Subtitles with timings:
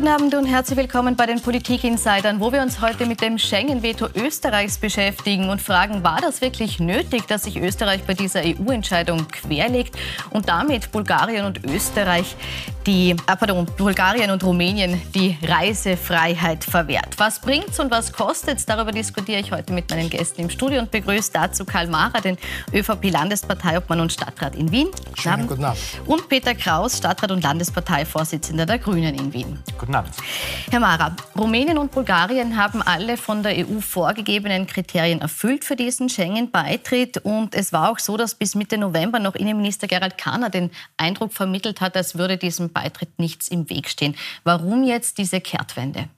[0.00, 4.06] Guten Abend und herzlich willkommen bei den Politik-Insidern, wo wir uns heute mit dem Schengen-Veto
[4.14, 9.94] Österreichs beschäftigen und fragen, war das wirklich nötig, dass sich Österreich bei dieser EU-Entscheidung querlegt
[10.30, 12.34] und damit Bulgarien und Österreich
[12.86, 17.18] die, äh, pardon, Bulgarien und Rumänien die Reisefreiheit verwehrt.
[17.18, 18.64] Was bringt's und was kostet's?
[18.66, 22.38] Darüber diskutiere ich heute mit meinen Gästen im Studio und begrüße dazu Karl Mara, den
[22.72, 24.88] ÖVP-Landesparteiobmann und Stadtrat in Wien.
[25.14, 25.80] Schönen guten Abend.
[26.06, 29.58] Und Peter Kraus, Stadtrat und Landesparteivorsitzender der Grünen in Wien.
[29.78, 30.14] Guten Abend.
[30.70, 36.08] Herr Mara, Rumänien und Bulgarien haben alle von der EU vorgegebenen Kriterien erfüllt für diesen
[36.08, 37.18] Schengen-Beitritt.
[37.18, 41.32] Und es war auch so, dass bis Mitte November noch Innenminister Gerald Kahner den Eindruck
[41.32, 44.16] vermittelt hat, als würde diesem Beitritt nichts im Weg stehen.
[44.44, 46.08] Warum jetzt diese Kehrtwende?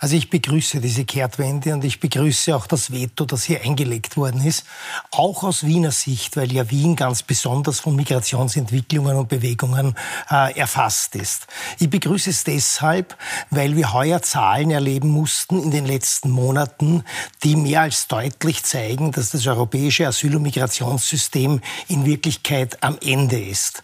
[0.00, 4.44] Also ich begrüße diese Kehrtwende und ich begrüße auch das Veto, das hier eingelegt worden
[4.44, 4.64] ist.
[5.10, 9.94] Auch aus Wiener Sicht, weil ja Wien ganz besonders von Migrationsentwicklungen und Bewegungen
[10.30, 11.46] äh, erfasst ist.
[11.78, 13.16] Ich begrüße es deshalb,
[13.50, 17.04] weil wir heuer Zahlen erleben mussten in den letzten Monaten,
[17.42, 23.40] die mehr als deutlich zeigen, dass das europäische Asyl- und Migrationssystem in Wirklichkeit am Ende
[23.40, 23.82] ist.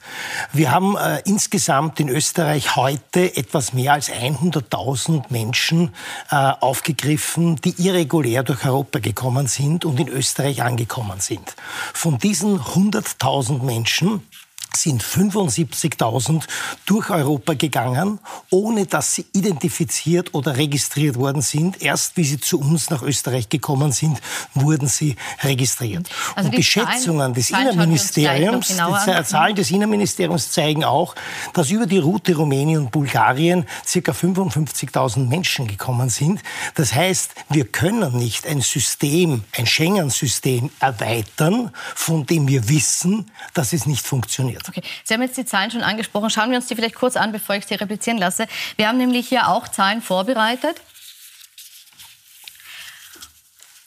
[0.52, 5.94] Wir haben äh, insgesamt in Österreich heute etwas mehr als 100.000 Menschen, Menschen
[6.30, 11.54] äh, aufgegriffen, die irregulär durch Europa gekommen sind und in Österreich angekommen sind.
[11.92, 14.22] Von diesen 100.000 Menschen
[14.76, 16.44] sind 75.000
[16.86, 18.18] durch Europa gegangen,
[18.50, 21.82] ohne dass sie identifiziert oder registriert worden sind.
[21.82, 24.20] Erst wie sie zu uns nach Österreich gekommen sind,
[24.54, 26.08] wurden sie registriert.
[26.34, 31.14] Also und die, Schätzungen des Zahlen Innenministeriums, die Zahlen des Innenministeriums zeigen auch,
[31.52, 34.12] dass über die Route Rumänien und Bulgarien ca.
[34.12, 36.40] 55.000 Menschen gekommen sind.
[36.74, 43.72] Das heißt, wir können nicht ein System, ein Schengen-System erweitern, von dem wir wissen, dass
[43.72, 44.63] es nicht funktioniert.
[44.68, 44.82] Okay.
[45.04, 46.30] Sie haben jetzt die Zahlen schon angesprochen.
[46.30, 48.46] Schauen wir uns die vielleicht kurz an, bevor ich sie replizieren lasse.
[48.76, 50.80] Wir haben nämlich hier auch Zahlen vorbereitet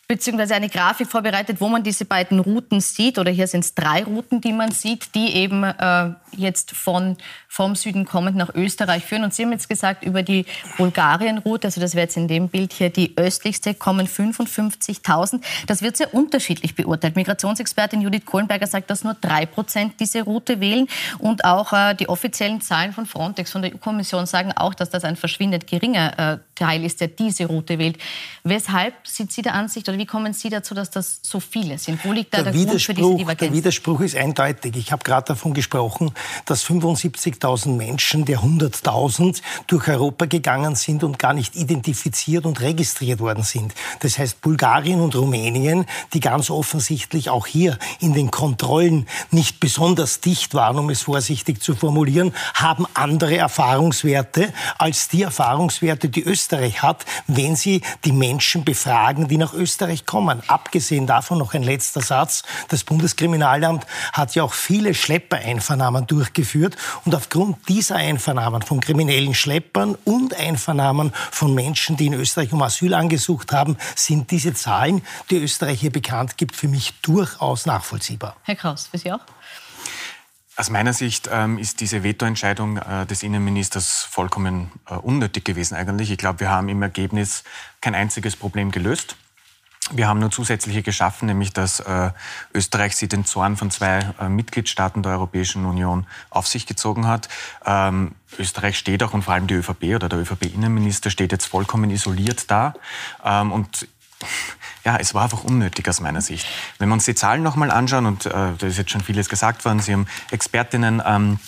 [0.07, 3.19] beziehungsweise eine Grafik vorbereitet, wo man diese beiden Routen sieht.
[3.19, 7.17] Oder hier sind es drei Routen, die man sieht, die eben äh, jetzt von,
[7.47, 9.23] vom Süden kommend nach Österreich führen.
[9.23, 10.45] Und Sie haben jetzt gesagt, über die
[10.77, 15.41] Bulgarien-Route, also das wäre jetzt in dem Bild hier die östlichste, kommen 55.000.
[15.67, 17.15] Das wird sehr unterschiedlich beurteilt.
[17.15, 20.87] Migrationsexpertin Judith Kohlenberger sagt, dass nur drei Prozent diese Route wählen.
[21.19, 25.03] Und auch äh, die offiziellen Zahlen von Frontex, von der EU-Kommission sagen auch, dass das
[25.03, 27.97] ein verschwindend geringer äh, Teil ist, der diese Route wählt.
[28.43, 32.03] Weshalb sind Sie der Ansicht, oder wie kommen Sie dazu, dass das so viele sind?
[32.03, 33.39] Wo liegt da der, der Grund für diese Divergenz?
[33.39, 34.75] Der Widerspruch ist eindeutig.
[34.75, 36.11] Ich habe gerade davon gesprochen,
[36.45, 43.19] dass 75.000 Menschen der 100.000 durch Europa gegangen sind und gar nicht identifiziert und registriert
[43.19, 43.73] worden sind.
[43.99, 50.21] Das heißt, Bulgarien und Rumänien, die ganz offensichtlich auch hier in den Kontrollen nicht besonders
[50.21, 56.81] dicht waren, um es vorsichtig zu formulieren, haben andere Erfahrungswerte als die Erfahrungswerte, die Österreich
[56.81, 60.41] hat, wenn sie die Menschen befragen, die nach Österreich kommen.
[60.47, 62.43] Abgesehen davon noch ein letzter Satz.
[62.69, 66.75] Das Bundeskriminalamt hat ja auch viele Schleppereinvernahmen durchgeführt.
[67.05, 72.61] Und aufgrund dieser Einvernahmen von kriminellen Schleppern und Einvernahmen von Menschen, die in Österreich um
[72.61, 78.35] Asyl angesucht haben, sind diese Zahlen, die Österreich hier bekannt gibt, für mich durchaus nachvollziehbar.
[78.43, 79.19] Herr Kraus, für Sie auch?
[80.59, 86.09] Aus meiner Sicht ähm, ist diese Vetoentscheidung äh, des Innenministers vollkommen äh, unnötig gewesen eigentlich.
[86.09, 87.43] Ich glaube, wir haben im Ergebnis
[87.79, 89.17] kein einziges Problem gelöst.
[89.91, 92.11] Wir haben nur zusätzliche geschaffen, nämlich dass äh,
[92.53, 97.29] Österreich sie den Zorn von zwei äh, Mitgliedstaaten der Europäischen Union auf sich gezogen hat.
[97.65, 101.89] Ähm, Österreich steht auch und vor allem die ÖVP oder der ÖVP-Innenminister steht jetzt vollkommen
[101.89, 102.73] isoliert da.
[103.23, 103.87] Ähm, und
[104.83, 106.45] ja, es war einfach unnötig aus meiner Sicht.
[106.79, 109.63] Wenn wir uns die Zahlen nochmal anschauen, und äh, da ist jetzt schon vieles gesagt
[109.63, 111.39] worden, Sie haben Expertinnen ähm,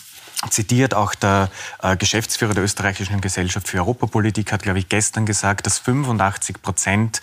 [0.50, 0.94] zitiert.
[0.94, 1.50] Auch der
[1.82, 7.22] äh, Geschäftsführer der österreichischen Gesellschaft für Europapolitik hat, glaube ich, gestern gesagt, dass 85 Prozent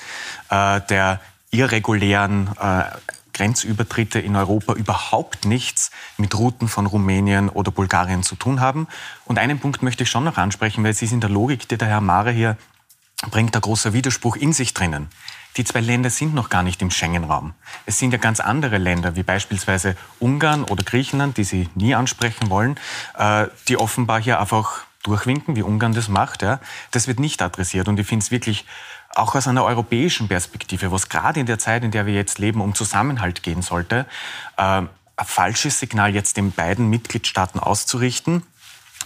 [0.50, 2.84] äh, der irregulären äh,
[3.32, 8.88] Grenzübertritte in Europa überhaupt nichts mit Routen von Rumänien oder Bulgarien zu tun haben.
[9.26, 11.76] Und einen Punkt möchte ich schon noch ansprechen, weil es ist in der Logik, die
[11.76, 12.56] der Herr Mare hier
[13.30, 15.08] bringt, der großer Widerspruch in sich drinnen.
[15.56, 17.54] Die zwei Länder sind noch gar nicht im Schengen-Raum.
[17.86, 22.50] Es sind ja ganz andere Länder, wie beispielsweise Ungarn oder Griechenland, die Sie nie ansprechen
[22.50, 22.78] wollen,
[23.16, 26.42] äh, die offenbar hier einfach durchwinken, wie Ungarn das macht.
[26.42, 26.60] Ja.
[26.90, 27.88] Das wird nicht adressiert.
[27.88, 28.66] Und ich finde es wirklich
[29.14, 32.60] auch aus einer europäischen Perspektive, was gerade in der Zeit, in der wir jetzt leben,
[32.60, 34.04] um Zusammenhalt gehen sollte,
[34.58, 34.82] äh,
[35.18, 38.42] ein falsches Signal jetzt den beiden Mitgliedstaaten auszurichten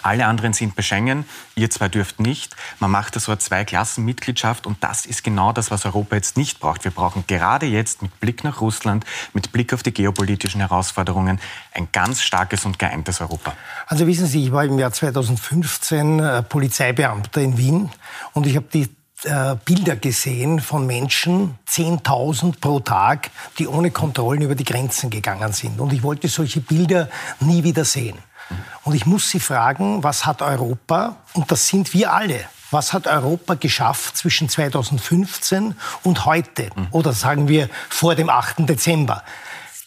[0.02, 1.24] Alle anderen sind bei Schengen,
[1.54, 2.56] ihr zwei dürft nicht.
[2.78, 6.60] Man macht da so eine Zwei-Klassen-Mitgliedschaft und das ist genau das, was Europa jetzt nicht
[6.60, 6.84] braucht.
[6.84, 11.40] Wir brauchen gerade jetzt mit Blick nach Russland, mit Blick auf die geopolitischen Herausforderungen
[11.72, 13.54] ein ganz starkes und geeintes Europa.
[13.86, 17.90] Also wissen Sie, ich war im Jahr 2015 äh, Polizeibeamter in Wien
[18.32, 18.88] und ich habe die
[19.24, 25.52] äh, Bilder gesehen von Menschen, 10.000 pro Tag, die ohne Kontrollen über die Grenzen gegangen
[25.52, 25.78] sind.
[25.78, 27.08] Und ich wollte solche Bilder
[27.40, 28.16] nie wieder sehen.
[28.84, 33.06] Und ich muss Sie fragen, was hat Europa, und das sind wir alle, was hat
[33.06, 36.70] Europa geschafft zwischen 2015 und heute?
[36.92, 38.68] Oder sagen wir vor dem 8.
[38.68, 39.24] Dezember?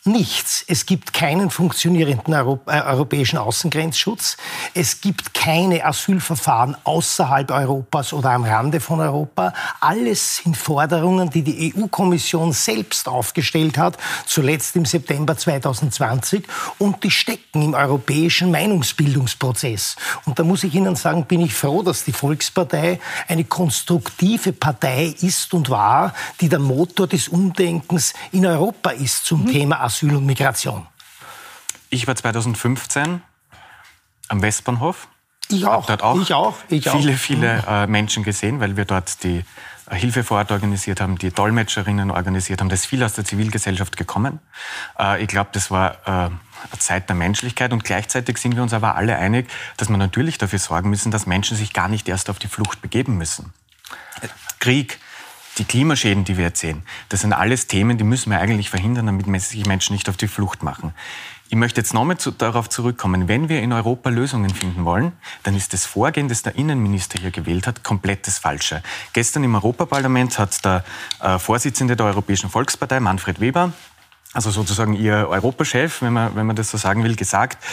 [0.05, 0.65] Nichts.
[0.67, 4.37] Es gibt keinen funktionierenden Europ äh, europäischen Außengrenzschutz.
[4.73, 9.53] Es gibt keine Asylverfahren außerhalb Europas oder am Rande von Europa.
[9.79, 16.43] Alles sind Forderungen, die die EU-Kommission selbst aufgestellt hat, zuletzt im September 2020.
[16.79, 19.95] Und die stecken im europäischen Meinungsbildungsprozess.
[20.25, 25.15] Und da muss ich Ihnen sagen, bin ich froh, dass die Volkspartei eine konstruktive Partei
[25.21, 29.51] ist und war, die der Motor des Umdenkens in Europa ist zum mhm.
[29.51, 29.92] Thema Asyl.
[29.93, 30.87] Asyl und Migration?
[31.91, 33.21] Ich war 2015
[34.27, 35.07] am Westbahnhof.
[35.49, 35.85] Ich auch.
[35.85, 36.55] Dort auch ich auch.
[36.69, 37.67] Ich viele, viele mhm.
[37.67, 39.45] äh, Menschen gesehen, weil wir dort die
[39.91, 42.69] äh, Hilfe vor Ort organisiert haben, die Dolmetscherinnen organisiert haben.
[42.69, 44.39] Da ist viel aus der Zivilgesellschaft gekommen.
[44.97, 46.39] Äh, ich glaube, das war äh, eine
[46.79, 49.47] Zeit der Menschlichkeit und gleichzeitig sind wir uns aber alle einig,
[49.77, 52.81] dass wir natürlich dafür sorgen müssen, dass Menschen sich gar nicht erst auf die Flucht
[52.81, 53.53] begeben müssen.
[54.59, 54.99] Krieg,
[55.57, 59.05] die Klimaschäden, die wir jetzt sehen, das sind alles Themen, die müssen wir eigentlich verhindern,
[59.05, 60.93] damit sich Menschen nicht auf die Flucht machen.
[61.49, 63.27] Ich möchte jetzt nochmal zu, darauf zurückkommen.
[63.27, 65.11] Wenn wir in Europa Lösungen finden wollen,
[65.43, 68.81] dann ist das Vorgehen, das der Innenminister hier gewählt hat, komplett das Falsche.
[69.13, 70.83] Gestern im Europaparlament hat der
[71.19, 73.71] äh, Vorsitzende der Europäischen Volkspartei, Manfred Weber,
[74.33, 77.63] also sozusagen ihr Europachef, wenn man, wenn man das so sagen will, gesagt,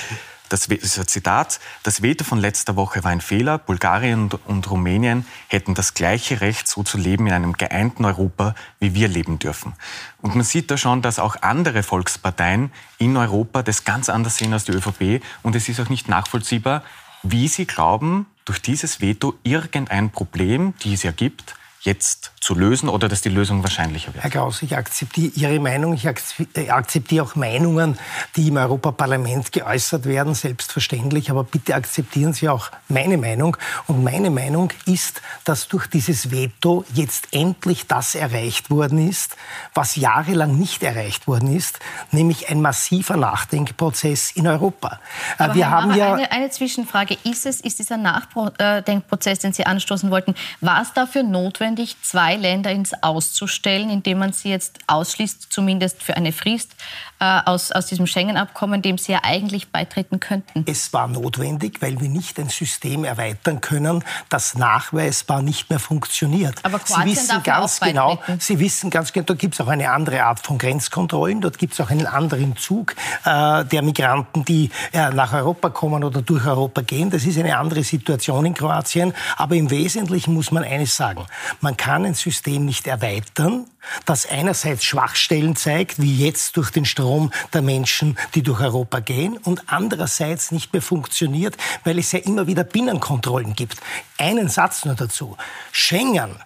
[0.50, 3.58] das ein Zitat, das Veto von letzter Woche war ein Fehler.
[3.58, 8.54] Bulgarien und, und Rumänien hätten das gleiche Recht, so zu leben in einem geeinten Europa,
[8.80, 9.74] wie wir leben dürfen.
[10.20, 14.52] Und man sieht da schon, dass auch andere Volksparteien in Europa das ganz anders sehen
[14.52, 15.22] als die ÖVP.
[15.42, 16.82] Und es ist auch nicht nachvollziehbar,
[17.22, 22.88] wie sie glauben, durch dieses Veto irgendein Problem, die es ja gibt, jetzt zu lösen
[22.88, 24.22] oder dass die Lösung wahrscheinlicher wird?
[24.24, 25.94] Herr Kraus, ich akzeptiere Ihre Meinung.
[25.94, 27.98] Ich äh, akzeptiere auch Meinungen,
[28.36, 31.30] die im Europaparlament geäußert werden, selbstverständlich.
[31.30, 33.56] Aber bitte akzeptieren Sie auch meine Meinung.
[33.86, 39.36] Und meine Meinung ist, dass durch dieses Veto jetzt endlich das erreicht worden ist,
[39.74, 41.78] was jahrelang nicht erreicht worden ist,
[42.10, 44.98] nämlich ein massiver Nachdenkprozess in Europa.
[45.38, 47.16] Äh, Aber Wir Herr haben Mara, ja eine, eine Zwischenfrage.
[47.24, 52.36] Ist es, ist dieser Nachdenkprozess, den Sie anstoßen wollten, war es dafür notwendig, zwei zwei
[52.36, 56.72] Länder ins Auszustellen, indem man sie jetzt ausschließt, zumindest für eine Frist,
[57.18, 60.64] äh, aus, aus diesem Schengen-Abkommen, dem sie ja eigentlich beitreten könnten?
[60.66, 66.58] Es war notwendig, weil wir nicht ein System erweitern können, das nachweisbar nicht mehr funktioniert.
[66.62, 69.90] Aber Kroatien Sie wissen ganz genau, Sie wissen ganz genau, da gibt es auch eine
[69.90, 72.94] andere Art von Grenzkontrollen, dort gibt es auch einen anderen Zug
[73.24, 77.10] äh, der Migranten, die äh, nach Europa kommen oder durch Europa gehen.
[77.10, 79.12] Das ist eine andere Situation in Kroatien.
[79.36, 81.26] Aber im Wesentlichen muss man eines sagen.
[81.60, 83.66] Man kann ein System nicht erweitern,
[84.06, 89.36] das einerseits Schwachstellen zeigt, wie jetzt durch den Strom der Menschen, die durch Europa gehen,
[89.36, 93.78] und andererseits nicht mehr funktioniert, weil es ja immer wieder Binnenkontrollen gibt.
[94.16, 95.36] Einen Satz nur dazu.
[95.70, 96.36] Schengen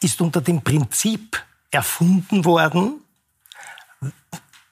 [0.00, 3.00] ist unter dem Prinzip erfunden worden,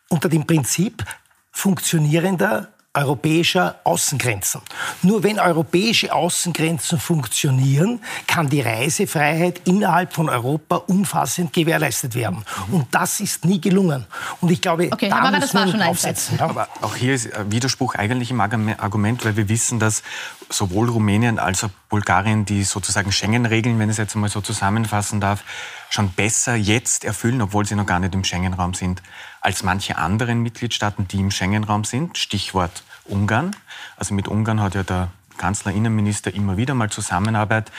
[0.08, 1.04] unter dem Prinzip
[1.52, 4.60] funktionierender europäischer Außengrenzen.
[5.02, 12.44] Nur wenn europäische Außengrenzen funktionieren, kann die Reisefreiheit innerhalb von Europa umfassend gewährleistet werden.
[12.70, 14.06] Und das ist nie gelungen.
[14.42, 16.36] Und ich glaube, okay, da muss das man aufsetzen.
[16.38, 16.50] Ja.
[16.50, 20.02] Aber auch hier ist Widerspruch eigentlich im Argument, weil wir wissen, dass
[20.50, 25.18] sowohl Rumänien als auch Bulgarien die sozusagen Schengen-Regeln, wenn ich es jetzt einmal so zusammenfassen
[25.18, 25.44] darf,
[25.88, 29.02] schon besser jetzt erfüllen, obwohl sie noch gar nicht im Schengen-Raum sind
[29.40, 32.16] als manche anderen Mitgliedstaaten, die im Schengen-Raum sind.
[32.16, 33.54] Stichwort Ungarn.
[33.96, 37.72] Also mit Ungarn hat ja der Kanzler, Innenminister immer wieder mal Zusammenarbeit.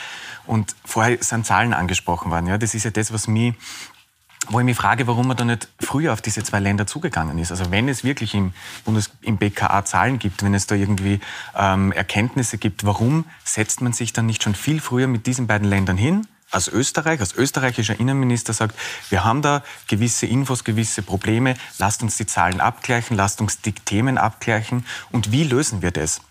[0.45, 2.47] Und vorher sind Zahlen angesprochen worden.
[2.47, 3.55] Ja, das ist ja das, was mich
[4.49, 7.51] wo ich mich frage, warum man da nicht früher auf diese zwei Länder zugegangen ist.
[7.51, 8.53] Also wenn es wirklich im,
[8.83, 11.19] Bundes, im BKA Zahlen gibt, wenn es da irgendwie
[11.55, 15.67] ähm, Erkenntnisse gibt, warum setzt man sich dann nicht schon viel früher mit diesen beiden
[15.67, 18.77] Ländern hin, als Österreich, als österreichischer Innenminister sagt,
[19.09, 23.73] wir haben da gewisse Infos, gewisse Probleme, lasst uns die Zahlen abgleichen, lasst uns die
[23.73, 26.21] Themen abgleichen und wie lösen wir das?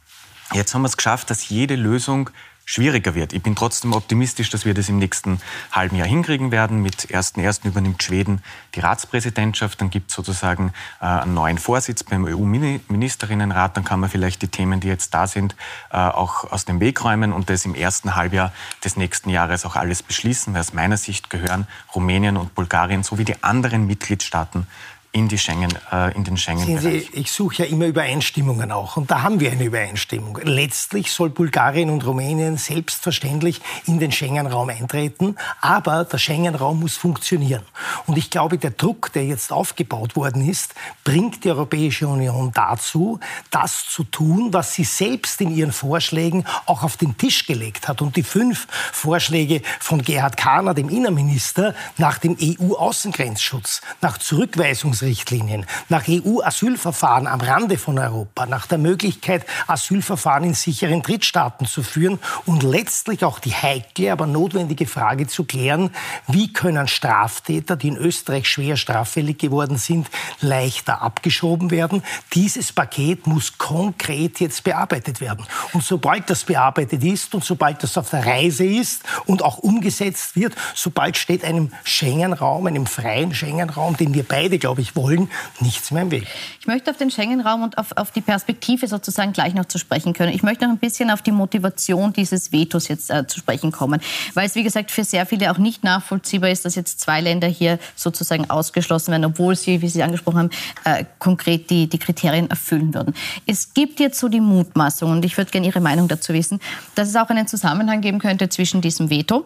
[0.53, 2.31] Jetzt haben wir es geschafft, dass jede Lösung
[2.65, 3.33] schwieriger wird.
[3.33, 5.41] Ich bin trotzdem optimistisch, dass wir das im nächsten
[5.71, 6.83] halben Jahr hinkriegen werden.
[6.83, 7.67] Mit 1.1.
[7.67, 8.43] übernimmt Schweden
[8.75, 9.81] die Ratspräsidentschaft.
[9.81, 13.77] Dann gibt es sozusagen äh, einen neuen Vorsitz beim EU-Ministerinnenrat.
[13.77, 15.57] Dann kann man vielleicht die Themen, die jetzt da sind,
[15.91, 18.53] äh, auch aus dem Weg räumen und das im ersten Halbjahr
[18.85, 20.55] des nächsten Jahres auch alles beschließen.
[20.55, 24.67] Weil aus meiner Sicht gehören Rumänien und Bulgarien sowie die anderen Mitgliedstaaten
[25.15, 27.11] in, die Schengen, äh, in den Schengen-Bereich.
[27.13, 28.97] Ich suche ja immer Übereinstimmungen auch.
[28.97, 30.39] Und da haben wir eine Übereinstimmung.
[30.43, 35.37] Letztlich soll Bulgarien und Rumänien selbstverständlich in den Schengen-Raum eintreten.
[35.61, 37.63] Aber der Schengen-Raum muss funktionieren.
[38.07, 43.21] Und ich glaube, der Druck, der jetzt aufgebaut worden ist, bringt die Europäische Union dazu,
[43.51, 48.01] das zu tun, was sie selbst in ihren Vorschlägen auch auf den Tisch gelegt hat.
[48.01, 55.67] Und die fünf Vorschläge von Gerhard Kahner, dem Innenminister, nach dem EU-Außengrenzschutz, nach Zurückweisungs Asylrichtlinien,
[55.89, 62.21] nach EU-Asylverfahren am Rande von Europa, nach der Möglichkeit, Asylverfahren in sicheren Drittstaaten zu führen
[62.47, 65.91] und letztlich auch die heikle, aber notwendige Frage zu klären,
[66.29, 70.09] wie können Straftäter, die in Österreich schwer straffällig geworden sind,
[70.41, 72.05] leichter abgeschoben werden.
[72.35, 75.45] Dieses Paket muss konkret jetzt bearbeitet werden.
[75.73, 80.37] Und sobald das bearbeitet ist und sobald das auf der Reise ist und auch umgesetzt
[80.37, 85.31] wird, sobald steht einem Schengen-Raum, einem freien Schengen-Raum, den wir beide, glaube ich, wollen,
[85.61, 86.27] nichts mehr im Weg.
[86.61, 90.13] Ich möchte auf den Schengen-Raum und auf, auf die Perspektive sozusagen gleich noch zu sprechen
[90.13, 90.33] können.
[90.33, 94.01] Ich möchte noch ein bisschen auf die Motivation dieses Vetos jetzt äh, zu sprechen kommen,
[94.35, 97.49] weil es, wie gesagt, für sehr viele auch nicht nachvollziehbar ist, dass jetzt zwei Länder
[97.49, 100.51] hier sozusagen ausgeschlossen werden, obwohl sie, wie Sie angesprochen haben,
[100.85, 103.15] äh, konkret die, die Kriterien erfüllen würden.
[103.47, 106.61] Es gibt jetzt so die Mutmaßung, und ich würde gerne Ihre Meinung dazu wissen,
[106.95, 109.45] dass es auch einen Zusammenhang geben könnte zwischen diesem Veto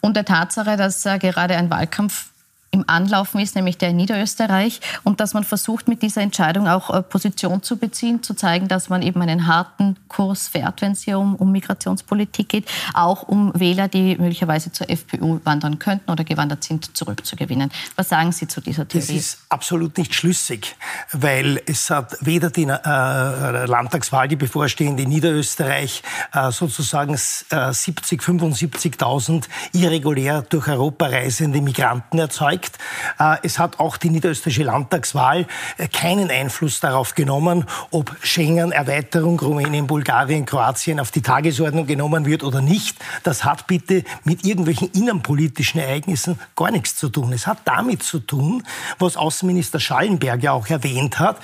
[0.00, 2.30] und der Tatsache, dass äh, gerade ein Wahlkampf
[2.76, 6.90] im Anlaufen ist, nämlich der in Niederösterreich, und dass man versucht, mit dieser Entscheidung auch
[6.90, 11.02] äh, Position zu beziehen, zu zeigen, dass man eben einen harten Kurs fährt, wenn es
[11.02, 16.24] hier um, um Migrationspolitik geht, auch um Wähler, die möglicherweise zur FPÖ wandern könnten oder
[16.24, 17.70] gewandert sind, zurückzugewinnen.
[17.96, 19.06] Was sagen Sie zu dieser Theorie?
[19.06, 20.76] Das ist absolut nicht schlüssig,
[21.12, 26.02] weil es hat weder die äh, Landtagswahl, die bevorstehende in Niederösterreich,
[26.32, 32.78] äh, sozusagen äh, 70, 75.000 irregulär durch Europa reisende Migranten erzeugt, gesagt,
[33.18, 35.46] äh, es hat auch die niederösterreichische Landtagswahl
[35.78, 42.26] äh, keinen Einfluss darauf genommen, ob Schengen, Erweiterung, Rumänien, Bulgarien, Kroatien auf die Tagesordnung genommen
[42.26, 42.96] wird oder nicht.
[43.22, 47.32] Das hat bitte mit irgendwelchen innenpolitischen Ereignissen gar nichts zu tun.
[47.32, 48.62] Es hat damit zu tun,
[48.98, 51.38] was Außenminister Schallenberg ja auch erwähnt hat.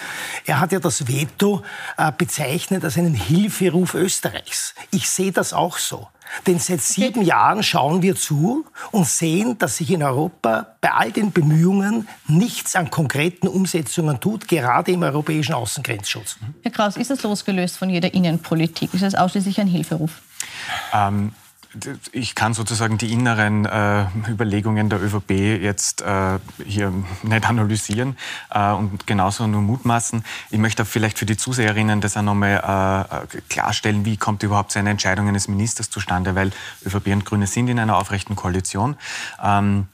[0.46, 1.62] Er hat ja das Veto
[1.96, 4.74] äh, bezeichnet als einen Hilferuf Österreichs.
[4.90, 6.08] Ich sehe das auch so.
[6.46, 11.12] Denn seit sieben Jahren schauen wir zu und sehen, dass sich in Europa bei all
[11.12, 16.36] den Bemühungen nichts an konkreten Umsetzungen tut, gerade im europäischen Außengrenzschutz.
[16.62, 18.94] Herr Kraus, ist das losgelöst von jeder Innenpolitik?
[18.94, 20.22] Ist es ausschließlich ein Hilferuf?
[20.92, 21.32] Ähm,
[22.12, 28.16] ich kann sozusagen die inneren äh, Überlegungen der ÖVP jetzt äh, hier nicht analysieren
[28.50, 30.24] äh, und genauso nur mutmaßen.
[30.50, 34.78] Ich möchte vielleicht für die Zuseherinnen das auch nochmal äh, klarstellen, wie kommt überhaupt so
[34.78, 36.50] eine Entscheidung eines Ministers zustande, weil
[36.84, 38.96] ÖVP und Grüne sind in einer aufrechten Koalition.
[39.42, 39.88] Ähm,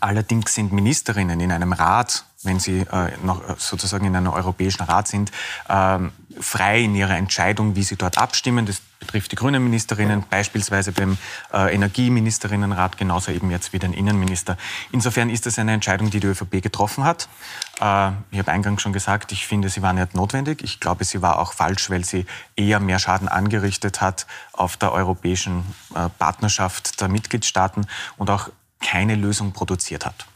[0.00, 4.82] allerdings sind Ministerinnen in einem Rat wenn sie äh, noch äh, sozusagen in einem europäischen
[4.82, 5.30] Rat sind,
[5.68, 8.66] ähm, frei in ihrer Entscheidung, wie sie dort abstimmen.
[8.66, 11.18] Das betrifft die grünen Ministerinnen, beispielsweise beim
[11.52, 14.56] äh, Energieministerinnenrat, genauso eben jetzt wie den Innenminister.
[14.92, 17.28] Insofern ist das eine Entscheidung, die die ÖVP getroffen hat.
[17.80, 20.62] Äh, ich habe eingangs schon gesagt, ich finde, sie war nicht notwendig.
[20.62, 24.92] Ich glaube, sie war auch falsch, weil sie eher mehr Schaden angerichtet hat auf der
[24.92, 27.86] europäischen äh, Partnerschaft der Mitgliedstaaten
[28.16, 28.50] und auch
[28.80, 30.26] keine Lösung produziert hat.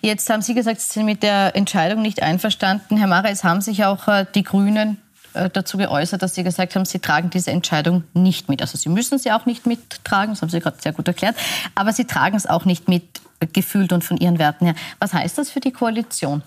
[0.00, 2.96] Jetzt haben Sie gesagt, Sie sind mit der Entscheidung nicht einverstanden.
[2.96, 4.98] Herr Mara, es haben sich auch äh, die Grünen
[5.34, 8.62] äh, dazu geäußert, dass Sie gesagt haben, Sie tragen diese Entscheidung nicht mit.
[8.62, 11.36] Also Sie müssen sie auch nicht mittragen, das haben Sie gerade sehr gut erklärt,
[11.74, 13.04] aber Sie tragen es auch nicht mit,
[13.52, 14.74] gefühlt und von Ihren Werten her.
[14.98, 16.42] Was heißt das für die Koalition?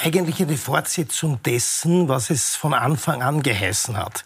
[0.00, 4.24] Eigentlich eine Fortsetzung dessen, was es von Anfang an geheißen hat.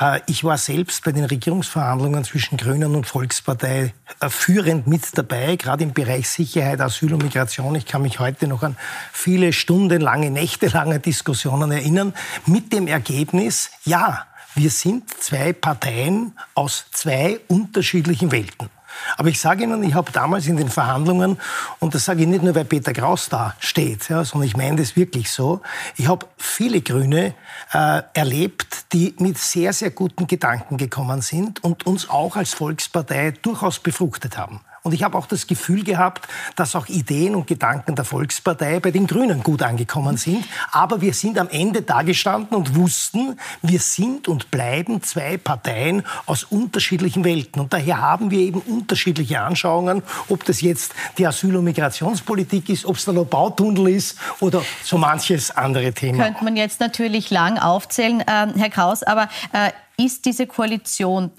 [0.00, 5.56] Äh, ich war selbst bei den Regierungsverhandlungen zwischen Grünen und Volkspartei äh, führend mit dabei,
[5.56, 7.74] gerade im Bereich Sicherheit, Asyl und Migration.
[7.74, 8.76] Ich kann mich heute noch an
[9.12, 12.14] viele stundenlange, nächtelange Diskussionen erinnern,
[12.46, 18.70] mit dem Ergebnis, ja, wir sind zwei Parteien aus zwei unterschiedlichen Welten.
[19.16, 21.38] Aber ich sage Ihnen, ich habe damals in den Verhandlungen,
[21.78, 24.76] und das sage ich nicht nur, weil Peter Kraus da steht, ja, sondern ich meine
[24.76, 25.60] das wirklich so,
[25.96, 27.34] ich habe viele Grüne
[27.72, 33.32] äh, erlebt, die mit sehr, sehr guten Gedanken gekommen sind und uns auch als Volkspartei
[33.42, 34.60] durchaus befruchtet haben.
[34.82, 38.90] Und ich habe auch das Gefühl gehabt, dass auch Ideen und Gedanken der Volkspartei bei
[38.90, 40.44] den Grünen gut angekommen sind.
[40.72, 46.44] Aber wir sind am Ende dagestanden und wussten, wir sind und bleiben zwei Parteien aus
[46.44, 47.60] unterschiedlichen Welten.
[47.60, 52.86] Und daher haben wir eben unterschiedliche Anschauungen, ob das jetzt die Asyl- und Migrationspolitik ist,
[52.86, 56.24] ob es der Bautunnel ist oder so manches andere Thema.
[56.24, 59.72] Könnte man jetzt natürlich lang aufzählen, äh, Herr Kraus, aber äh,
[60.02, 61.30] ist diese Koalition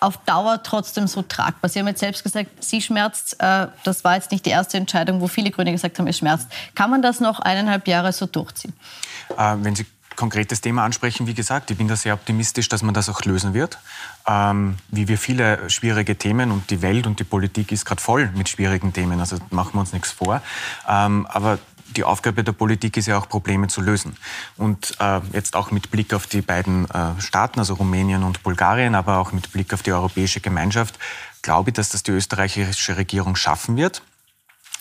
[0.00, 1.68] auf Dauer trotzdem so tragbar?
[1.68, 3.40] Sie haben jetzt selbst gesagt, Sie schmerzt.
[3.40, 6.48] Äh, das war jetzt nicht die erste Entscheidung, wo viele Grüne gesagt haben, es schmerzt.
[6.74, 8.72] Kann man das noch eineinhalb Jahre so durchziehen?
[9.36, 9.86] Äh, wenn Sie
[10.20, 13.54] konkretes Thema ansprechen, wie gesagt, ich bin da sehr optimistisch, dass man das auch lösen
[13.54, 13.78] wird.
[14.28, 18.30] Ähm, wie wir viele schwierige Themen und die Welt und die Politik ist gerade voll
[18.36, 20.42] mit schwierigen Themen, also machen wir uns nichts vor.
[20.86, 21.58] Ähm, aber
[21.96, 24.16] die Aufgabe der Politik ist ja auch, Probleme zu lösen.
[24.56, 28.94] Und äh, jetzt auch mit Blick auf die beiden äh, Staaten, also Rumänien und Bulgarien,
[28.94, 30.98] aber auch mit Blick auf die europäische Gemeinschaft,
[31.42, 34.02] glaube ich, dass das die österreichische Regierung schaffen wird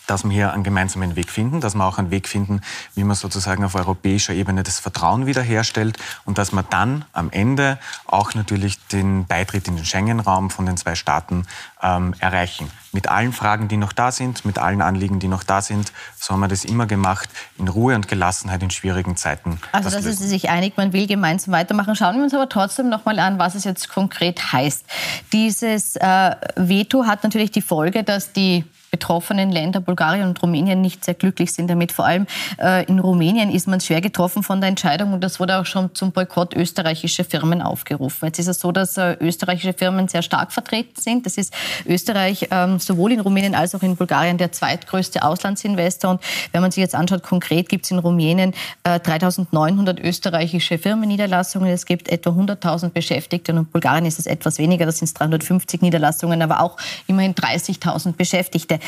[0.09, 2.61] dass wir hier einen gemeinsamen Weg finden, dass wir auch einen Weg finden,
[2.95, 7.77] wie man sozusagen auf europäischer Ebene das Vertrauen wiederherstellt und dass wir dann am Ende
[8.07, 11.45] auch natürlich den Beitritt in den Schengen-Raum von den zwei Staaten
[11.83, 12.71] ähm, erreichen.
[12.91, 16.33] Mit allen Fragen, die noch da sind, mit allen Anliegen, die noch da sind, so
[16.33, 19.59] haben wir das immer gemacht, in Ruhe und Gelassenheit in schwierigen Zeiten.
[19.71, 21.95] Also, dass Sie sich einig, man will gemeinsam weitermachen.
[21.95, 24.85] Schauen wir uns aber trotzdem noch mal an, was es jetzt konkret heißt.
[25.33, 31.05] Dieses äh, Veto hat natürlich die Folge, dass die betroffenen Länder, Bulgarien und Rumänien, nicht
[31.05, 31.91] sehr glücklich sind damit.
[31.91, 32.27] Vor allem
[32.59, 35.93] äh, in Rumänien ist man schwer getroffen von der Entscheidung und das wurde auch schon
[35.93, 38.25] zum Boykott österreichischer Firmen aufgerufen.
[38.25, 41.25] Jetzt ist es so, dass äh, österreichische Firmen sehr stark vertreten sind.
[41.25, 41.53] Das ist
[41.85, 46.11] Österreich ähm, sowohl in Rumänien als auch in Bulgarien der zweitgrößte Auslandsinvestor.
[46.11, 48.53] Und wenn man sich jetzt anschaut, konkret gibt es in Rumänien
[48.83, 51.69] äh, 3900 österreichische Firmenniederlassungen.
[51.69, 55.81] Es gibt etwa 100.000 Beschäftigte und in Bulgarien ist es etwas weniger, das sind 350
[55.81, 56.77] Niederlassungen, aber auch
[57.07, 58.78] immerhin 30.000 Beschäftigte.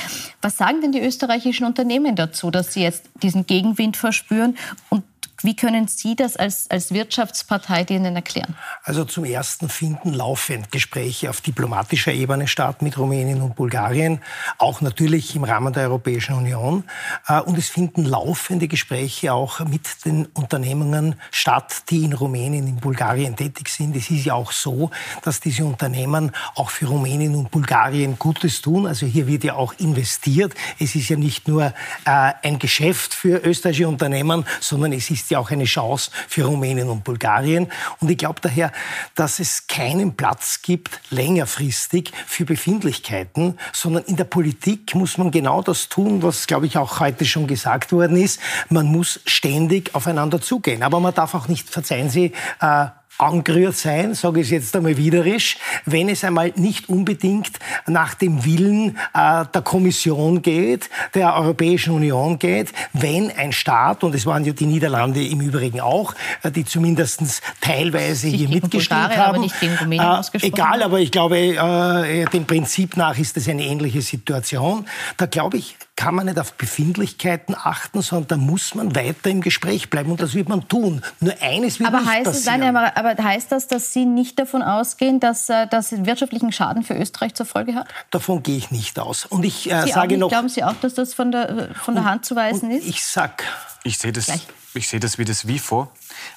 [0.42, 4.58] Was sagen denn die österreichischen Unternehmen dazu, dass sie jetzt diesen Gegenwind verspüren?
[4.90, 5.04] Und
[5.44, 8.56] wie können Sie das als, als Wirtschaftspartei denen erklären?
[8.84, 14.22] Also zum Ersten finden laufend Gespräche auf diplomatischer Ebene statt mit Rumänien und Bulgarien,
[14.58, 16.84] auch natürlich im Rahmen der Europäischen Union.
[17.28, 22.78] Äh, und es finden laufende Gespräche auch mit den Unternehmungen statt, die in Rumänien, in
[22.78, 23.96] Bulgarien tätig sind.
[23.96, 24.92] Es ist ja auch so,
[25.24, 28.86] dass diese Unternehmen auch für Rumänien und Bulgarien Gutes tun.
[28.86, 30.54] Also hier wird ja auch investiert.
[30.80, 31.72] Es ist ja nicht nur äh,
[32.06, 37.04] ein Geschäft für österreichische Unternehmen, sondern es ist ja auch eine Chance für Rumänien und
[37.04, 37.72] Bulgarien.
[38.00, 38.72] Und ich glaube daher,
[39.16, 45.62] dass es keinen Platz gibt, längerfristig für Befindlichkeiten, sondern in der Politik muss man genau
[45.62, 48.40] das tun, was, glaube ich, auch heute schon gesagt worden ist.
[48.70, 50.84] Man muss ständig aufeinander zugehen.
[50.84, 52.88] Aber man darf auch nicht, verzeihen Sie, äh,
[53.22, 57.52] angerührt sein, sage ich es jetzt einmal widerisch, wenn es einmal nicht unbedingt
[57.88, 64.16] nach dem Willen äh, der Kommission geht, der Europäischen Union geht, wenn ein Staat, und
[64.16, 69.52] es waren ja die Niederlande im Übrigen auch, äh, die zumindest teilweise hier mitgestimmt Bulgarien,
[69.80, 70.00] haben.
[70.00, 74.88] Aber äh, egal, aber ich glaube, äh, dem Prinzip nach ist das eine ähnliche Situation.
[75.18, 79.42] Da glaube ich, kann man nicht auf Befindlichkeiten achten, sondern da muss man weiter im
[79.42, 81.02] Gespräch bleiben und das wird man tun.
[81.20, 82.62] Nur eines wird aber nicht heißt passieren.
[82.62, 86.84] Es, nein, aber, heißt das, dass Sie nicht davon ausgehen, dass äh, das wirtschaftlichen Schaden
[86.84, 87.88] für Österreich zur Folge hat?
[88.10, 89.26] Davon gehe ich nicht aus.
[89.26, 90.30] Und ich äh, sage noch.
[90.30, 92.88] Glauben Sie auch, dass das von der, von der Hand zu weisen ist?
[92.88, 93.44] Ich sag.
[93.84, 94.26] Ich sehe das.
[94.26, 95.92] Gleich ich sehe das wie das WIFO,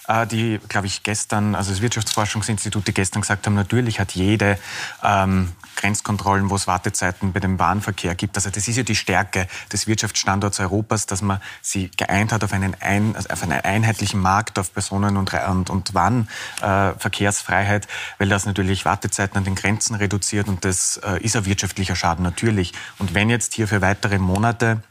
[0.08, 4.58] äh, die, glaube ich, gestern, also das Wirtschaftsforschungsinstitut, die gestern gesagt haben, natürlich hat jede
[5.02, 8.36] ähm, Grenzkontrollen, wo es Wartezeiten bei dem Bahnverkehr gibt.
[8.36, 12.52] Also das ist ja die Stärke des Wirtschaftsstandorts Europas, dass man sie geeint hat auf
[12.52, 18.28] einen, ein, also auf einen einheitlichen Markt, auf Personen- und, und, und Warenverkehrsfreiheit, äh, weil
[18.28, 22.72] das natürlich Wartezeiten an den Grenzen reduziert und das äh, ist ein wirtschaftlicher Schaden natürlich.
[22.98, 24.82] Und wenn jetzt hier für weitere Monate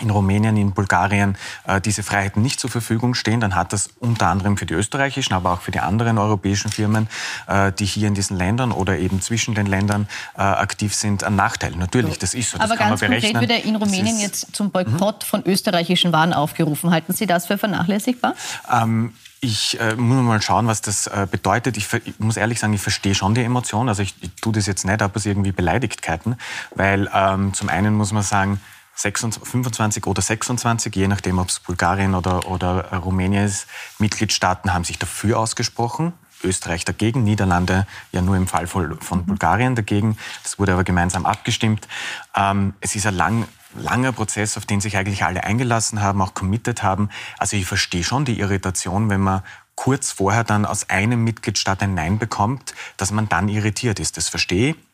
[0.00, 4.28] in Rumänien, in Bulgarien äh, diese Freiheiten nicht zur Verfügung stehen, dann hat das unter
[4.28, 7.08] anderem für die österreichischen, aber auch für die anderen europäischen Firmen,
[7.46, 11.36] äh, die hier in diesen Ländern oder eben zwischen den Ländern äh, aktiv sind, einen
[11.36, 11.72] Nachteil.
[11.76, 12.58] Natürlich, das ist so.
[12.58, 16.90] Das aber ganz konkret wird in Rumänien jetzt zum Boykott von österreichischen Waren aufgerufen.
[16.90, 18.34] Halten Sie das für vernachlässigbar?
[18.70, 21.76] Ähm, ich äh, muss mal schauen, was das äh, bedeutet.
[21.76, 23.88] Ich, ich, muss ehrlich sagen, ich verstehe schon die Emotion.
[23.88, 26.36] Also ich, ich tue das jetzt nicht, aber es irgendwie Beleidigkeiten.
[26.74, 28.60] Weil ähm, zum einen muss man sagen,
[28.98, 33.68] 26, 25 oder 26, je nachdem, ob es Bulgarien oder, oder Rumänien ist,
[34.00, 36.12] Mitgliedstaaten haben sich dafür ausgesprochen.
[36.42, 40.16] Österreich dagegen, Niederlande ja nur im Fall von, von Bulgarien dagegen.
[40.42, 41.86] Das wurde aber gemeinsam abgestimmt.
[42.34, 46.34] Ähm, es ist ein lang, langer Prozess, auf den sich eigentlich alle eingelassen haben, auch
[46.34, 47.08] committed haben.
[47.38, 49.42] Also ich verstehe schon die Irritation, wenn man
[49.76, 54.16] kurz vorher dann aus einem Mitgliedstaat ein Nein bekommt, dass man dann irritiert ist.
[54.16, 54.87] Das verstehe ich.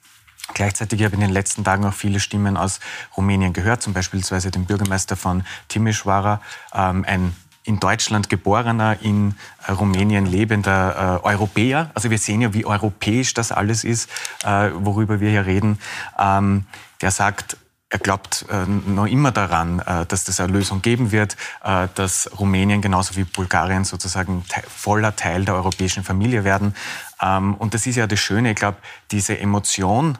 [0.53, 2.81] Gleichzeitig habe ich in den letzten Tagen auch viele Stimmen aus
[3.17, 6.41] Rumänien gehört, zum Beispiel den Bürgermeister von Timișoara,
[6.75, 9.35] ähm, ein in Deutschland geborener, in
[9.67, 11.91] äh, Rumänien lebender äh, Europäer.
[11.95, 14.11] Also wir sehen ja, wie europäisch das alles ist,
[14.45, 15.79] äh, worüber wir hier reden.
[16.19, 16.67] Ähm,
[17.01, 17.57] der sagt,
[17.89, 22.29] er glaubt äh, noch immer daran, äh, dass es eine Lösung geben wird, äh, dass
[22.39, 26.75] Rumänien genauso wie Bulgarien sozusagen te voller Teil der europäischen Familie werden.
[27.23, 28.79] Ähm, und das ist ja das Schöne, ich glaube,
[29.11, 30.19] diese Emotion,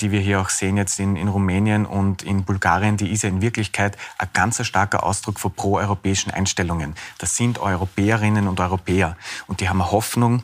[0.00, 3.28] die wir hier auch sehen jetzt in, in Rumänien und in Bulgarien, die ist ja
[3.28, 6.94] in Wirklichkeit ein ganz starker Ausdruck von proeuropäischen Einstellungen.
[7.18, 10.42] Das sind Europäerinnen und Europäer und die haben eine Hoffnung,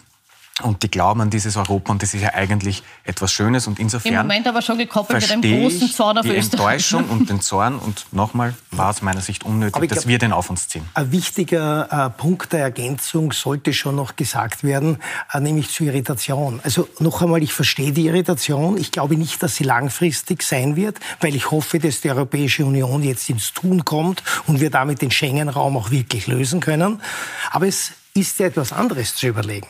[0.62, 4.12] und die glauben an dieses Europa und das ist ja eigentlich etwas Schönes und insofern
[4.12, 6.52] im Moment aber schon gekoppelt mit einem großen Zorn auf die Österreich.
[6.52, 10.48] Enttäuschung und den Zorn und nochmal war aus meiner Sicht unnötig, dass wir den auf
[10.48, 10.88] uns ziehen.
[10.94, 14.98] Ein wichtiger äh, Punkt der Ergänzung sollte schon noch gesagt werden,
[15.30, 16.60] äh, nämlich zur Irritation.
[16.64, 18.78] Also noch einmal, ich verstehe die Irritation.
[18.78, 23.02] Ich glaube nicht, dass sie langfristig sein wird, weil ich hoffe, dass die Europäische Union
[23.02, 27.02] jetzt ins Tun kommt und wir damit den Schengen-Raum auch wirklich lösen können.
[27.50, 29.68] Aber es ist ja etwas anderes zu überlegen.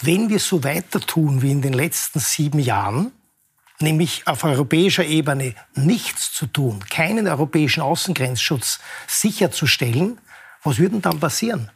[0.00, 3.12] Wenn wir so weiter tun wie in den letzten sieben Jahren,
[3.80, 10.18] nämlich auf europäischer Ebene nichts zu tun, keinen europäischen Außengrenzschutz sicherzustellen,
[10.62, 11.70] was würde dann passieren?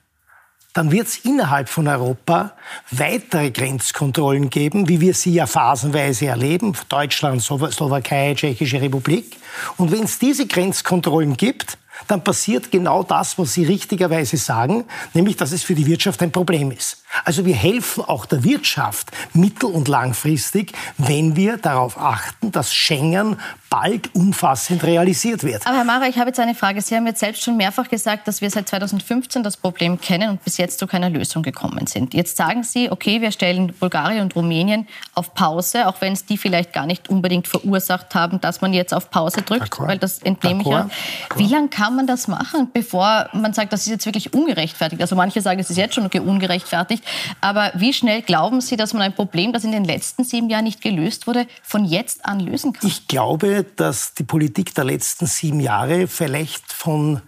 [0.75, 2.57] Dann wird es innerhalb von Europa
[2.91, 9.37] weitere Grenzkontrollen geben, wie wir sie ja phasenweise erleben, Deutschland, Slowakei, Tschechische Republik.
[9.77, 11.77] Und wenn es diese Grenzkontrollen gibt,
[12.09, 14.85] dann passiert genau das, was Sie richtigerweise sagen,
[15.15, 17.03] nämlich dass es für die Wirtschaft ein Problem ist.
[17.25, 23.37] Also wir helfen auch der Wirtschaft mittel- und langfristig, wenn wir darauf achten, dass Schengen
[23.73, 25.67] bald umfassend realisiert wird.
[25.67, 26.83] Aber Herr Mara, ich habe jetzt eine Frage.
[26.83, 30.45] Sie haben jetzt selbst schon mehrfach gesagt, dass wir seit 2015 das Problem kennen und
[30.45, 32.13] bis jetzt zu keiner Lösung gekommen sind.
[32.13, 36.37] Jetzt sagen Sie, okay, wir stellen Bulgarien und Rumänien auf Pause, auch wenn es die
[36.37, 40.61] vielleicht gar nicht unbedingt verursacht haben, dass man jetzt auf Pause drückt, weil das entnehme
[40.61, 40.91] ich ja.
[41.37, 45.01] Wie lange kann man das machen, bevor man sagt, das ist jetzt wirklich ungerechtfertigt?
[45.01, 47.05] Also manche sagen, es ist jetzt schon ungerechtfertigt.
[47.41, 50.65] Aber wie schnell glauben Sie, dass man ein Problem, das in den letzten sieben Jahren
[50.65, 52.89] nicht gelöst wurde, von jetzt an lösen kann?
[52.89, 57.23] Ich glaube, dass die Politik der letzten sieben Jahre vielleicht von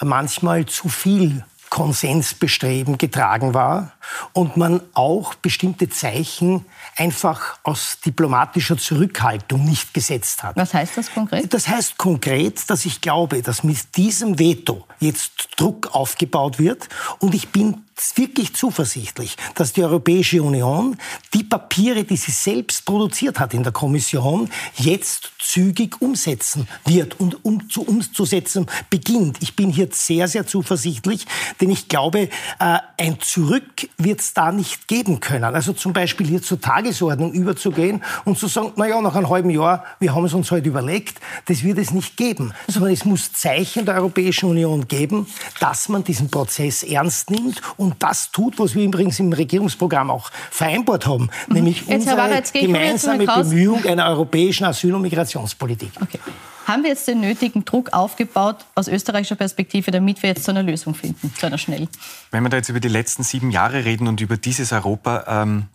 [0.00, 3.92] manchmal zu viel Konsensbestreben getragen war
[4.32, 6.64] und man auch bestimmte Zeichen
[6.96, 10.56] einfach aus diplomatischer Zurückhaltung nicht gesetzt hat.
[10.56, 11.52] Was heißt das konkret?
[11.52, 17.34] Das heißt konkret, dass ich glaube, dass mit diesem Veto jetzt Druck aufgebaut wird und
[17.34, 17.85] ich bin
[18.16, 20.96] wirklich zuversichtlich, dass die Europäische Union
[21.34, 27.44] die Papiere, die sie selbst produziert hat in der Kommission, jetzt zügig umsetzen wird und
[27.44, 29.38] um zu umzusetzen beginnt.
[29.40, 31.26] Ich bin hier sehr, sehr zuversichtlich,
[31.60, 32.28] denn ich glaube,
[32.58, 35.44] äh, ein Zurück wird es da nicht geben können.
[35.44, 39.50] Also zum Beispiel hier zur Tagesordnung überzugehen und zu sagen, na ja, nach einem halben
[39.50, 43.32] Jahr, wir haben es uns heute überlegt, das wird es nicht geben, sondern es muss
[43.32, 45.26] Zeichen der Europäischen Union geben,
[45.60, 50.30] dass man diesen Prozess ernst nimmt und das tut, was wir übrigens im Regierungsprogramm auch
[50.50, 51.54] vereinbart haben, mhm.
[51.54, 55.90] nämlich jetzt, unsere jetzt gemeinsame Bemühung einer europäischen Asyl- und Migrationspolitik.
[56.00, 56.18] Okay.
[56.66, 60.64] Haben wir jetzt den nötigen Druck aufgebaut aus österreichischer Perspektive, damit wir jetzt zu einer
[60.64, 61.86] Lösung finden, zu einer schnell?
[62.32, 65.66] Wenn wir da jetzt über die letzten sieben Jahre reden und über dieses Europa, ähm,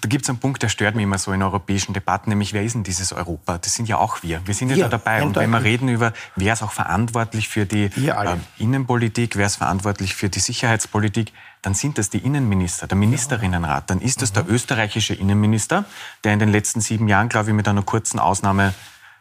[0.00, 2.62] da gibt es einen Punkt, der stört mich immer so in europäischen Debatten, nämlich wer
[2.62, 3.58] ist denn dieses Europa?
[3.58, 4.40] Das sind ja auch wir.
[4.44, 5.22] Wir sind ja, ja da dabei.
[5.22, 9.56] Und wenn wir reden über, wer ist auch verantwortlich für die äh, Innenpolitik, wer ist
[9.56, 11.32] verantwortlich für die Sicherheitspolitik,
[11.62, 13.90] dann sind das die Innenminister, der Ministerinnenrat.
[13.90, 14.50] Dann ist das der mhm.
[14.50, 15.84] österreichische Innenminister,
[16.24, 18.74] der in den letzten sieben Jahren, glaube ich, mit einer kurzen Ausnahme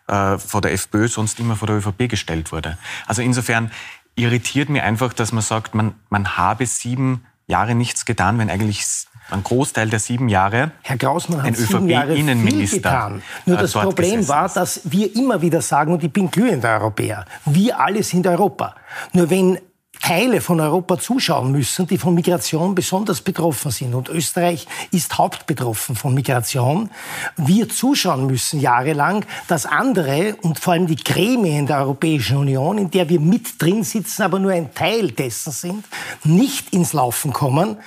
[0.08, 2.78] äh, vor der FPÖ, sonst immer vor der ÖVP gestellt wurde.
[3.08, 3.72] Also insofern
[4.16, 8.86] irritiert mir einfach, dass man sagt, man, man habe sieben Jahre nichts getan, wenn eigentlich
[9.30, 13.22] ein Großteil der sieben Jahre Herr Grausmann hat sieben Jahre viel getan.
[13.46, 17.80] Nur das Problem war, dass wir immer wieder sagen, und ich bin glühender Europäer, wir
[17.80, 18.76] alle sind Europa.
[19.14, 19.60] Nur wenn
[20.02, 23.94] Teile von Europa zuschauen müssen, die von Migration besonders betroffen sind.
[23.94, 26.90] Und Österreich ist hauptbetroffen von Migration.
[27.36, 32.92] Wir zuschauen müssen jahrelang, dass andere und vor allem die Gremien der Europäischen Union, in
[32.92, 35.86] der wir mit drin sitzen, aber nur ein Teil dessen sind,
[36.24, 37.78] nicht ins Laufen kommen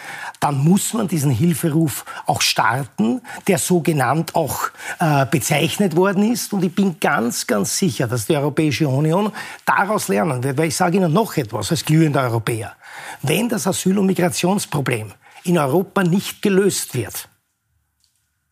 [0.41, 6.55] dann muss man diesen Hilferuf auch starten, der so genannt auch äh, bezeichnet worden ist.
[6.55, 9.33] Und ich bin ganz, ganz sicher, dass die Europäische Union
[9.67, 10.57] daraus lernen wird.
[10.57, 12.73] Weil ich sage Ihnen noch etwas als glühender Europäer.
[13.21, 15.13] Wenn das Asyl- und Migrationsproblem
[15.45, 17.29] in Europa nicht gelöst wird,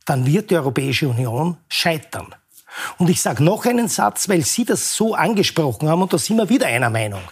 [0.04, 2.34] dann wird die Europäische Union scheitern.
[2.98, 6.36] Und ich sage noch einen Satz, weil Sie das so angesprochen haben, und da sind
[6.36, 7.22] wir wieder einer Meinung.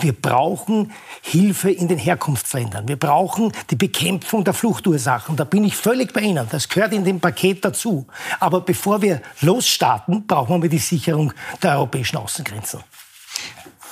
[0.00, 2.86] Wir brauchen Hilfe in den Herkunftsländern.
[2.86, 5.34] Wir brauchen die Bekämpfung der Fluchtursachen.
[5.34, 6.46] Da bin ich völlig bei Ihnen.
[6.50, 8.06] Das gehört in dem Paket dazu.
[8.38, 12.78] Aber bevor wir losstarten, brauchen wir die Sicherung der europäischen Außengrenzen.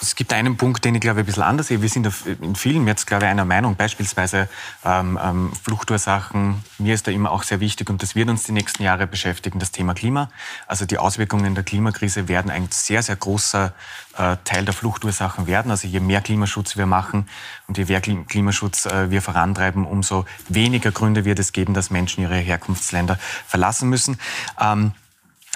[0.03, 1.81] Es gibt einen Punkt, den ich glaube ein bisschen anders sehe.
[1.81, 2.11] Wir sind
[2.41, 3.77] in vielen jetzt, glaube ich, einer Meinung.
[3.77, 4.49] Beispielsweise
[4.85, 6.65] ähm, ähm, Fluchtursachen.
[6.79, 9.61] Mir ist da immer auch sehr wichtig und das wird uns die nächsten Jahre beschäftigen,
[9.61, 10.29] das Thema Klima.
[10.67, 13.73] Also die Auswirkungen der Klimakrise werden ein sehr, sehr großer
[14.19, 15.71] äh, Teil der Fluchtursachen werden.
[15.71, 17.29] Also je mehr Klimaschutz wir machen
[17.69, 22.23] und je mehr Klimaschutz äh, wir vorantreiben, umso weniger Gründe wird es geben, dass Menschen
[22.23, 24.19] ihre Herkunftsländer verlassen müssen.
[24.61, 24.95] Ähm,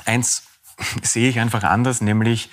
[0.04, 0.44] eins
[1.02, 2.48] sehe ich einfach anders, nämlich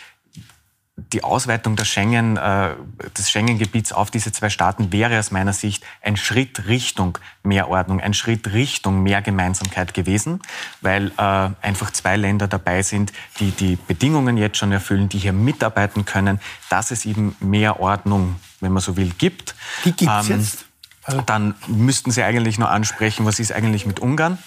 [0.95, 2.75] die Ausweitung der Schengen, äh,
[3.17, 7.99] des Schengen-Gebiets auf diese zwei Staaten wäre aus meiner Sicht ein Schritt Richtung mehr Ordnung,
[7.99, 10.39] ein Schritt Richtung mehr Gemeinsamkeit gewesen,
[10.81, 15.33] weil äh, einfach zwei Länder dabei sind, die die Bedingungen jetzt schon erfüllen, die hier
[15.33, 19.55] mitarbeiten können, dass es eben mehr Ordnung, wenn man so will, gibt.
[19.85, 20.65] Die gibt es ähm, jetzt?
[21.25, 24.37] Dann müssten Sie eigentlich noch ansprechen, was ist eigentlich mit Ungarn?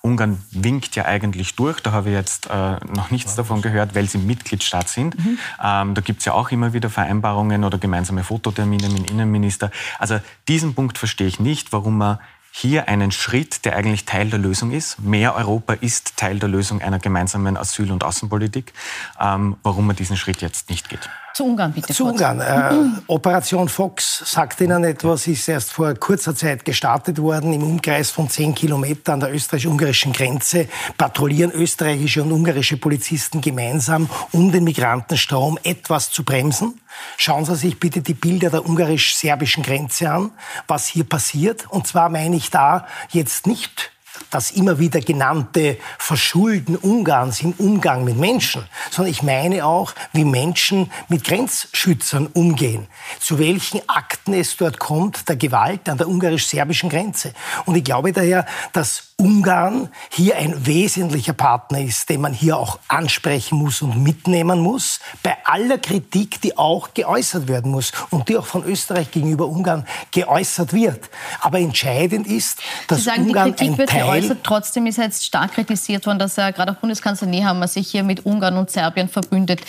[0.00, 1.80] Ungarn winkt ja eigentlich durch.
[1.80, 5.18] Da habe ich jetzt äh, noch nichts davon gehört, weil sie Mitgliedstaat sind.
[5.18, 5.38] Mhm.
[5.62, 9.70] Ähm, da gibt es ja auch immer wieder Vereinbarungen oder gemeinsame Fototermine mit dem Innenminister.
[9.98, 12.18] Also diesen Punkt verstehe ich nicht, warum man
[12.58, 14.98] hier einen Schritt, der eigentlich Teil der Lösung ist.
[14.98, 18.72] Mehr Europa ist Teil der Lösung einer gemeinsamen Asyl- und Außenpolitik.
[19.20, 21.08] Ähm, warum man diesen Schritt jetzt nicht geht.
[21.34, 21.94] Zu Ungarn, bitte.
[21.94, 22.40] Zu Ungarn.
[22.40, 27.52] Äh, Operation Fox sagt Ihnen etwas, ist erst vor kurzer Zeit gestartet worden.
[27.52, 30.66] Im Umkreis von zehn Kilometern an der österreichisch-ungarischen Grenze
[30.96, 36.80] patrouillieren österreichische und ungarische Polizisten gemeinsam, um den Migrantenstrom etwas zu bremsen.
[37.16, 40.32] Schauen Sie sich bitte die Bilder der ungarisch-serbischen Grenze an,
[40.66, 41.66] was hier passiert.
[41.68, 43.92] Und zwar meine ich da jetzt nicht
[44.30, 50.24] das immer wieder genannte Verschulden Ungarns im Umgang mit Menschen, sondern ich meine auch, wie
[50.24, 52.86] Menschen mit Grenzschützern umgehen,
[53.20, 57.32] zu welchen Akten es dort kommt, der Gewalt an der ungarisch-serbischen Grenze.
[57.64, 62.78] Und ich glaube daher, dass Ungarn hier ein wesentlicher Partner ist, den man hier auch
[62.86, 68.36] ansprechen muss und mitnehmen muss, bei aller Kritik, die auch geäußert werden muss und die
[68.36, 71.10] auch von Österreich gegenüber Ungarn geäußert wird.
[71.40, 74.38] Aber entscheidend ist, dass sagen, Ungarn ein Teil geäußert.
[74.42, 78.26] Trotzdem ist jetzt stark kritisiert worden, dass er gerade auch Bundeskanzler Nehammer sich hier mit
[78.26, 79.60] Ungarn und Serbien verbündet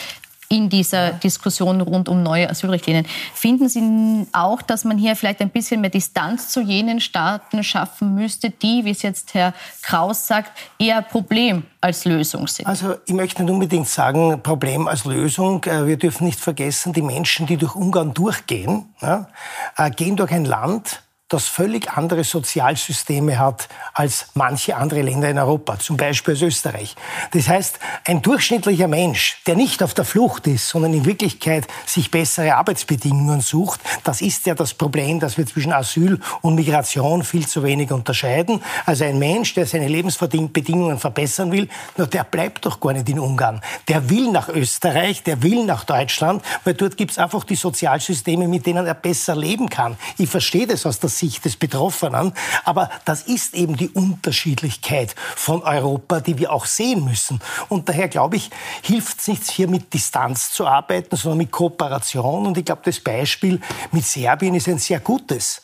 [0.50, 3.06] in dieser Diskussion rund um neue Asylrichtlinien.
[3.34, 8.16] Finden Sie auch, dass man hier vielleicht ein bisschen mehr Distanz zu jenen Staaten schaffen
[8.16, 12.66] müsste, die, wie es jetzt Herr Kraus sagt, eher Problem als Lösung sind?
[12.66, 15.64] Also ich möchte nicht unbedingt sagen, Problem als Lösung.
[15.66, 20.46] Äh, wir dürfen nicht vergessen, die Menschen, die durch Ungarn durchgehen, äh, gehen durch ein
[20.46, 26.42] Land, das völlig andere Sozialsysteme hat als manche andere Länder in Europa, zum Beispiel als
[26.42, 26.96] Österreich.
[27.32, 32.10] Das heißt, ein durchschnittlicher Mensch, der nicht auf der Flucht ist, sondern in Wirklichkeit sich
[32.10, 37.48] bessere Arbeitsbedingungen sucht, das ist ja das Problem, dass wir zwischen Asyl und Migration viel
[37.48, 38.64] zu wenig unterscheiden.
[38.88, 43.62] Also ein Mensch, der seine Lebensbedingungen verbessern will, der bleibt doch gar nicht in Ungarn.
[43.88, 48.48] Der will nach Österreich, der will nach Deutschland, weil dort gibt es einfach die Sozialsysteme,
[48.48, 49.96] mit denen er besser leben kann.
[50.18, 52.34] Ich verstehe das aus der Sicht des Betroffenen.
[52.66, 57.40] Aber das ist eben die Unterschiedlichkeit von Europa, die wir auch sehen müssen.
[57.68, 58.50] Und daher glaube ich,
[58.82, 62.48] hilft es nicht, hier mit Distanz zu arbeiten, sondern mit Kooperation.
[62.48, 63.60] Und ich glaube, das Beispiel
[63.92, 65.62] mit Serbien ist ein sehr gutes.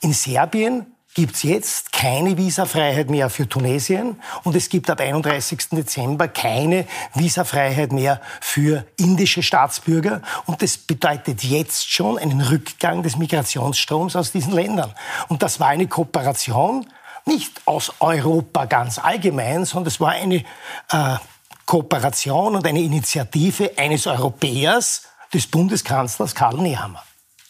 [0.00, 5.68] In Serbien gibt es jetzt keine Visafreiheit mehr für Tunesien und es gibt ab 31.
[5.70, 10.22] Dezember keine Visafreiheit mehr für indische Staatsbürger.
[10.46, 14.94] Und das bedeutet jetzt schon einen Rückgang des Migrationsstroms aus diesen Ländern.
[15.28, 16.86] Und das war eine Kooperation,
[17.26, 20.44] nicht aus Europa ganz allgemein, sondern es war eine
[20.90, 21.16] äh,
[21.66, 27.02] Kooperation und eine Initiative eines Europäers, des Bundeskanzlers Karl Nehammer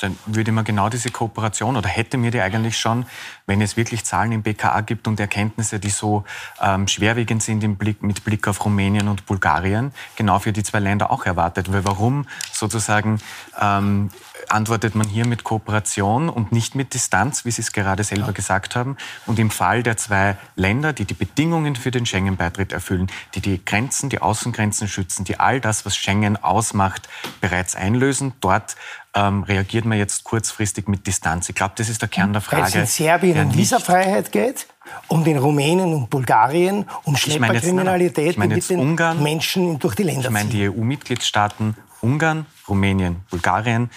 [0.02, 3.06] dann würde man genau diese Kooperation oder hätte mir die eigentlich schon,
[3.46, 6.24] wenn es wirklich Zahlen im BKA gibt und Erkenntnisse, die so
[6.60, 10.80] ähm, schwerwiegend sind im Blick, mit Blick auf Rumänien und Bulgarien, genau für die zwei
[10.80, 11.72] Länder auch erwartet.
[11.72, 13.20] Weil warum sozusagen
[13.60, 14.10] ähm,
[14.52, 18.32] antwortet man hier mit Kooperation und nicht mit Distanz, wie Sie es gerade selber ja.
[18.32, 18.96] gesagt haben.
[19.26, 23.64] Und im Fall der zwei Länder, die die Bedingungen für den Schengen-Beitritt erfüllen, die die
[23.64, 27.08] Grenzen, die Außengrenzen schützen, die all das, was Schengen ausmacht,
[27.40, 28.76] bereits einlösen, dort
[29.14, 31.48] ähm, reagiert man jetzt kurzfristig mit Distanz.
[31.48, 32.62] Ich glaube, das ist der Kern der Frage.
[32.62, 34.66] Weil es in Serbien um Visafreiheit geht
[35.08, 40.30] und in Rumänien und Bulgarien um Schlepperkriminalität, meine jetzt Ungarn, Menschen durch die Länder Ich
[40.30, 43.90] meine die EU-Mitgliedstaaten Ungarn, Rumänien, Bulgarien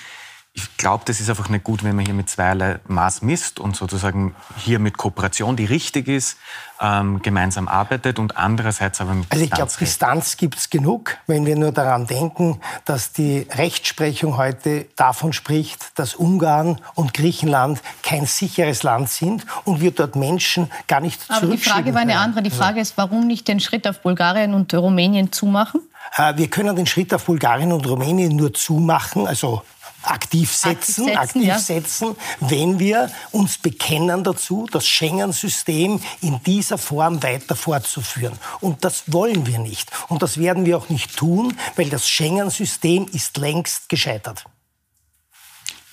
[0.57, 3.75] ich glaube, das ist einfach nicht gut, wenn man hier mit zweierlei Maß misst und
[3.75, 6.37] sozusagen hier mit Kooperation, die richtig ist,
[6.79, 11.45] ähm, gemeinsam arbeitet und andererseits aber mit Also ich glaube, Distanz gibt es genug, wenn
[11.45, 18.25] wir nur daran denken, dass die Rechtsprechung heute davon spricht, dass Ungarn und Griechenland kein
[18.25, 22.41] sicheres Land sind und wir dort Menschen gar nicht Aber die Frage war eine andere.
[22.41, 25.81] Die Frage ist, warum nicht den Schritt auf Bulgarien und Rumänien zumachen?
[26.15, 29.61] Äh, wir können den Schritt auf Bulgarien und Rumänien nur zumachen, also
[30.05, 31.59] aktiv setzen, aktiv, setzen, aktiv ja.
[31.59, 38.37] setzen, wenn wir uns bekennen dazu, das Schengen-System in dieser Form weiter fortzuführen.
[38.61, 39.89] Und das wollen wir nicht.
[40.07, 44.45] Und das werden wir auch nicht tun, weil das Schengen-System ist längst gescheitert.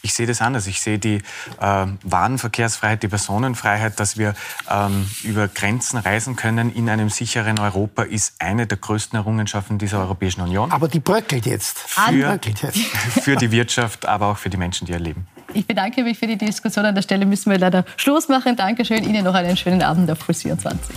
[0.02, 0.66] Ich sehe das anders.
[0.66, 1.22] Ich sehe die
[1.60, 4.34] äh, Warenverkehrsfreiheit, die Personenfreiheit, dass wir
[4.68, 10.00] ähm, über Grenzen reisen können in einem sicheren Europa, ist eine der größten Errungenschaften dieser
[10.00, 10.72] Europäischen Union.
[10.72, 11.78] Aber die bröckelt jetzt.
[11.78, 12.78] Für, bröckelt jetzt.
[13.22, 15.26] für die Wirtschaft, aber auch für die Menschen, die erleben.
[15.54, 16.84] Ich bedanke mich für die Diskussion.
[16.84, 18.56] An der Stelle müssen wir leider Schluss machen.
[18.56, 19.04] Dankeschön.
[19.04, 20.96] Ihnen noch einen schönen Abend auf Puls 24.